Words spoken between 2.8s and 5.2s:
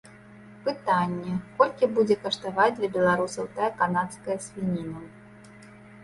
беларусаў тая канадская свініна.